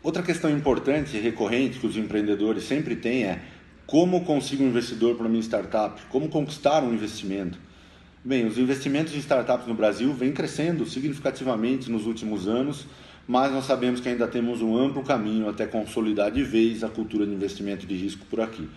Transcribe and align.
Outra 0.00 0.22
questão 0.22 0.48
importante 0.48 1.16
e 1.16 1.20
recorrente 1.20 1.80
que 1.80 1.86
os 1.86 1.96
empreendedores 1.96 2.62
sempre 2.62 2.94
têm 2.94 3.24
é 3.24 3.40
como 3.84 4.24
consigo 4.24 4.62
um 4.62 4.68
investidor 4.68 5.16
para 5.16 5.28
minha 5.28 5.42
startup? 5.42 6.00
Como 6.08 6.28
conquistar 6.28 6.84
um 6.84 6.94
investimento? 6.94 7.58
Bem, 8.24 8.46
os 8.46 8.58
investimentos 8.58 9.12
em 9.12 9.18
startups 9.18 9.66
no 9.66 9.74
Brasil 9.74 10.12
vêm 10.14 10.30
crescendo 10.30 10.86
significativamente 10.86 11.90
nos 11.90 12.06
últimos 12.06 12.46
anos, 12.46 12.86
mas 13.26 13.50
nós 13.50 13.64
sabemos 13.64 13.98
que 13.98 14.08
ainda 14.08 14.28
temos 14.28 14.62
um 14.62 14.76
amplo 14.76 15.02
caminho 15.02 15.48
até 15.48 15.66
consolidar 15.66 16.30
de 16.30 16.44
vez 16.44 16.84
a 16.84 16.88
cultura 16.88 17.26
de 17.26 17.32
investimento 17.32 17.84
de 17.84 17.96
risco 17.96 18.24
por 18.26 18.40
aqui. 18.40 18.68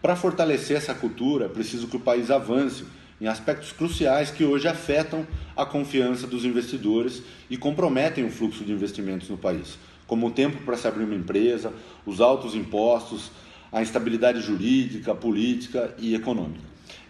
Para 0.00 0.16
fortalecer 0.16 0.78
essa 0.78 0.94
cultura, 0.94 1.44
é 1.44 1.48
preciso 1.48 1.86
que 1.86 1.96
o 1.96 2.00
país 2.00 2.30
avance 2.30 2.84
em 3.20 3.26
aspectos 3.26 3.72
cruciais 3.72 4.30
que 4.30 4.42
hoje 4.42 4.66
afetam 4.66 5.26
a 5.54 5.66
confiança 5.66 6.26
dos 6.26 6.46
investidores 6.46 7.22
e 7.50 7.58
comprometem 7.58 8.24
o 8.24 8.30
fluxo 8.30 8.64
de 8.64 8.72
investimentos 8.72 9.28
no 9.28 9.36
país, 9.36 9.78
como 10.12 10.26
o 10.26 10.30
tempo 10.30 10.58
para 10.62 10.76
se 10.76 10.86
abrir 10.86 11.04
uma 11.04 11.14
empresa, 11.14 11.72
os 12.04 12.20
altos 12.20 12.54
impostos, 12.54 13.30
a 13.72 13.80
instabilidade 13.80 14.42
jurídica, 14.42 15.14
política 15.14 15.94
e 15.96 16.14
econômica. 16.14 16.60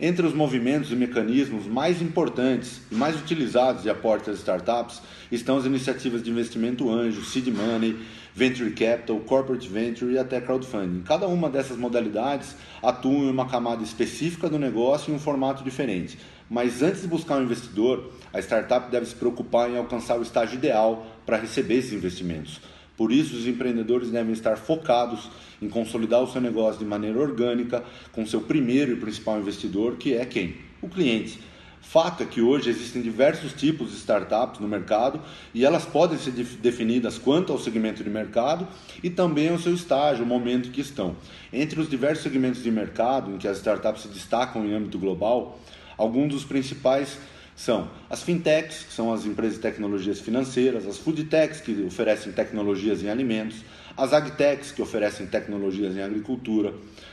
Entre 0.01 0.25
os 0.25 0.33
movimentos 0.33 0.93
e 0.93 0.95
mecanismos 0.95 1.67
mais 1.67 2.01
importantes 2.01 2.81
e 2.93 2.95
mais 2.95 3.21
utilizados 3.21 3.83
de 3.83 3.91
aporte 3.91 4.31
às 4.31 4.39
startups 4.39 5.03
estão 5.33 5.57
as 5.57 5.65
iniciativas 5.65 6.23
de 6.23 6.31
investimento 6.31 6.89
anjo, 6.89 7.25
seed 7.25 7.49
money, 7.49 7.99
venture 8.33 8.71
capital, 8.71 9.19
corporate 9.19 9.69
venture 9.69 10.13
e 10.13 10.19
até 10.19 10.41
crowdfunding. 10.41 11.03
Cada 11.03 11.27
uma 11.27 11.51
dessas 11.51 11.77
modalidades 11.77 12.55
atua 12.81 13.13
em 13.13 13.31
uma 13.31 13.49
camada 13.49 13.83
específica 13.83 14.49
do 14.49 14.61
negócio 14.61 15.13
em 15.13 15.17
um 15.17 15.19
formato 15.19 15.65
diferente. 15.65 16.17
Mas 16.49 16.83
antes 16.83 17.03
de 17.03 17.09
buscar 17.09 17.39
um 17.39 17.43
investidor, 17.43 18.13
a 18.33 18.39
startup 18.39 18.91
deve 18.93 19.07
se 19.07 19.15
preocupar 19.17 19.71
em 19.71 19.77
alcançar 19.77 20.19
o 20.19 20.23
estágio 20.23 20.57
ideal 20.57 21.07
para 21.25 21.39
receber 21.39 21.77
esses 21.77 21.93
investimentos. 21.93 22.61
Por 22.97 23.11
isso, 23.11 23.37
os 23.37 23.47
empreendedores 23.47 24.11
devem 24.11 24.33
estar 24.33 24.57
focados 24.57 25.31
em 25.61 25.69
consolidar 25.69 26.23
o 26.23 26.31
seu 26.31 26.41
negócio 26.41 26.79
de 26.79 26.85
maneira 26.85 27.19
orgânica 27.19 27.83
com 28.13 28.27
seu 28.27 28.41
primeiro 28.41 28.93
e 28.93 28.97
principal 28.97 29.39
investidor, 29.39 29.97
que 29.97 30.15
é 30.15 30.25
quem? 30.25 30.57
O 30.81 30.89
cliente. 30.89 31.39
Fato 31.83 32.23
é 32.23 32.27
que 32.27 32.41
hoje 32.41 32.71
existem 32.71 33.03
diversos 33.03 33.53
tipos 33.53 33.91
de 33.91 33.97
startups 33.97 34.61
no 34.61 34.69
mercado 34.69 35.21
e 35.53 35.65
elas 35.65 35.85
podem 35.85 36.17
ser 36.17 36.31
definidas 36.31 37.19
quanto 37.19 37.53
ao 37.53 37.59
segmento 37.59 38.05
de 38.05 38.09
mercado 38.09 38.69
e 39.03 39.11
também 39.11 39.49
ao 39.49 39.59
seu 39.59 39.75
estágio, 39.75 40.25
o 40.25 40.27
momento 40.27 40.71
que 40.71 40.81
estão. 40.81 41.17
Entre 41.53 41.81
os 41.81 41.91
diversos 41.91 42.23
segmentos 42.23 42.63
de 42.63 42.71
mercado 42.71 43.33
em 43.33 43.37
que 43.37 43.49
as 43.49 43.59
startups 43.59 44.03
se 44.03 44.09
destacam 44.09 44.65
em 44.65 44.73
âmbito 44.73 44.99
global, 44.99 45.61
alguns 45.99 46.33
dos 46.33 46.45
principais 46.45 47.19
são 47.55 47.89
as 48.09 48.23
fintechs, 48.23 48.85
que 48.85 48.93
são 48.93 49.13
as 49.13 49.25
empresas 49.25 49.57
de 49.57 49.63
tecnologias 49.63 50.21
financeiras, 50.21 50.87
as 50.87 50.99
foodtechs, 50.99 51.61
que 51.61 51.85
oferecem 51.85 52.33
tecnologias 52.33 53.03
em 53.03 53.09
alimentos, 53.09 53.59
as 53.97 54.13
agtechs, 54.13 54.73
que 54.73 54.81
oferecem 54.81 55.27
tecnologias 55.27 55.95
em 55.95 56.03
agricultura, 56.03 56.73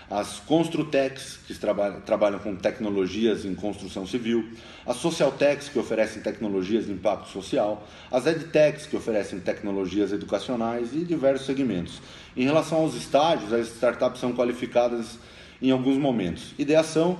as 0.09 0.39
construtechs, 0.39 1.37
que 1.45 1.53
trabalham, 1.53 2.01
trabalham 2.01 2.39
com 2.39 2.55
tecnologias 2.55 3.45
em 3.45 3.53
construção 3.53 4.07
civil, 4.07 4.49
as 4.85 4.97
socialtechs, 4.97 5.69
que 5.69 5.77
oferecem 5.77 6.21
tecnologias 6.21 6.85
de 6.85 6.93
impacto 6.93 7.29
social, 7.29 7.87
as 8.11 8.25
edtechs, 8.25 8.87
que 8.87 8.95
oferecem 8.95 9.39
tecnologias 9.39 10.11
educacionais 10.11 10.93
e 10.93 11.03
diversos 11.03 11.45
segmentos. 11.45 12.01
Em 12.35 12.45
relação 12.45 12.79
aos 12.79 12.95
estágios, 12.95 13.53
as 13.53 13.67
startups 13.67 14.19
são 14.19 14.33
qualificadas 14.33 15.19
em 15.61 15.69
alguns 15.69 15.97
momentos: 15.97 16.53
ideação, 16.57 17.19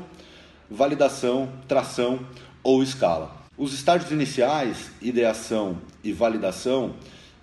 validação, 0.69 1.51
tração 1.67 2.25
ou 2.69 2.83
escala. 2.83 3.35
Os 3.57 3.73
estágios 3.73 4.11
iniciais, 4.11 4.91
ideação 5.01 5.77
e 6.03 6.13
validação, 6.13 6.93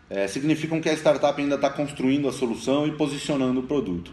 é, 0.09 0.29
significam 0.29 0.81
que 0.81 0.89
a 0.89 0.93
startup 0.93 1.43
ainda 1.43 1.57
está 1.57 1.69
construindo 1.69 2.29
a 2.29 2.33
solução 2.33 2.87
e 2.87 2.93
posicionando 2.93 3.59
o 3.59 3.65
produto. 3.65 4.13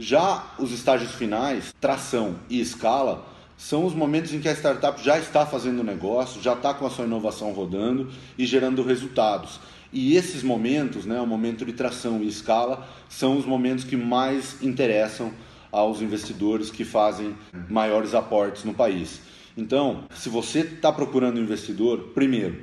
Já 0.00 0.54
os 0.58 0.72
estágios 0.72 1.12
finais, 1.14 1.72
tração 1.80 2.40
e 2.50 2.60
escala, 2.60 3.24
são 3.56 3.86
os 3.86 3.94
momentos 3.94 4.34
em 4.34 4.40
que 4.40 4.48
a 4.48 4.52
startup 4.52 5.00
já 5.00 5.16
está 5.16 5.46
fazendo 5.46 5.84
negócio, 5.84 6.42
já 6.42 6.54
está 6.54 6.74
com 6.74 6.84
a 6.84 6.90
sua 6.90 7.04
inovação 7.04 7.52
rodando 7.52 8.10
e 8.36 8.44
gerando 8.44 8.82
resultados. 8.82 9.60
E 9.92 10.16
esses 10.16 10.42
momentos, 10.42 11.06
né, 11.06 11.20
o 11.20 11.26
momento 11.26 11.64
de 11.64 11.72
tração 11.72 12.20
e 12.20 12.26
escala, 12.26 12.84
são 13.08 13.38
os 13.38 13.46
momentos 13.46 13.84
que 13.84 13.96
mais 13.96 14.60
interessam 14.60 15.32
aos 15.70 16.02
investidores 16.02 16.68
que 16.68 16.84
fazem 16.84 17.36
maiores 17.70 18.12
aportes 18.12 18.64
no 18.64 18.74
país. 18.74 19.20
Então, 19.58 20.04
se 20.14 20.28
você 20.28 20.60
está 20.60 20.92
procurando 20.92 21.38
um 21.38 21.42
investidor, 21.42 22.10
primeiro, 22.14 22.62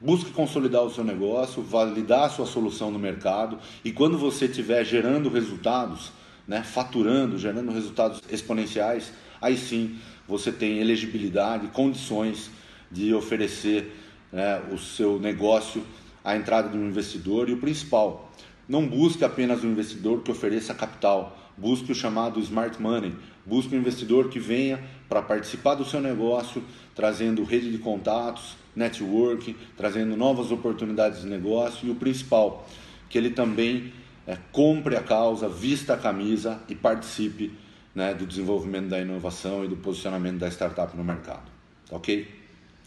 busque 0.00 0.30
consolidar 0.30 0.82
o 0.82 0.90
seu 0.90 1.04
negócio, 1.04 1.62
validar 1.62 2.24
a 2.24 2.28
sua 2.30 2.46
solução 2.46 2.90
no 2.90 2.98
mercado 2.98 3.58
e 3.84 3.92
quando 3.92 4.16
você 4.16 4.46
estiver 4.46 4.82
gerando 4.82 5.28
resultados, 5.28 6.10
né, 6.48 6.62
faturando, 6.62 7.36
gerando 7.36 7.70
resultados 7.70 8.22
exponenciais, 8.30 9.12
aí 9.38 9.54
sim 9.54 9.98
você 10.26 10.50
tem 10.50 10.78
elegibilidade, 10.78 11.66
condições 11.66 12.50
de 12.90 13.12
oferecer 13.12 13.94
né, 14.32 14.62
o 14.72 14.78
seu 14.78 15.20
negócio 15.20 15.84
à 16.24 16.34
entrada 16.34 16.70
de 16.70 16.78
um 16.78 16.88
investidor. 16.88 17.50
E 17.50 17.52
o 17.52 17.58
principal, 17.58 18.32
não 18.70 18.86
busque 18.86 19.24
apenas 19.24 19.64
um 19.64 19.72
investidor 19.72 20.22
que 20.22 20.30
ofereça 20.30 20.72
capital, 20.72 21.36
busque 21.56 21.90
o 21.90 21.94
chamado 21.94 22.38
smart 22.38 22.80
money, 22.80 23.12
busque 23.44 23.74
um 23.74 23.80
investidor 23.80 24.28
que 24.28 24.38
venha 24.38 24.80
para 25.08 25.20
participar 25.20 25.74
do 25.74 25.84
seu 25.84 26.00
negócio, 26.00 26.62
trazendo 26.94 27.42
rede 27.42 27.68
de 27.72 27.78
contatos, 27.78 28.56
network, 28.76 29.56
trazendo 29.76 30.16
novas 30.16 30.52
oportunidades 30.52 31.22
de 31.22 31.26
negócio 31.26 31.88
e 31.88 31.90
o 31.90 31.96
principal, 31.96 32.64
que 33.08 33.18
ele 33.18 33.30
também 33.30 33.92
é, 34.24 34.38
compre 34.52 34.94
a 34.96 35.02
causa, 35.02 35.48
vista 35.48 35.94
a 35.94 35.96
camisa 35.96 36.60
e 36.68 36.74
participe 36.76 37.52
né, 37.92 38.14
do 38.14 38.24
desenvolvimento 38.24 38.86
da 38.86 39.00
inovação 39.00 39.64
e 39.64 39.68
do 39.68 39.78
posicionamento 39.78 40.38
da 40.38 40.46
startup 40.46 40.96
no 40.96 41.02
mercado. 41.02 41.50
Ok? 41.90 42.32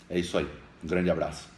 É 0.09 0.17
isso 0.17 0.37
aí. 0.37 0.47
Um 0.81 0.87
grande 0.87 1.09
abraço. 1.09 1.52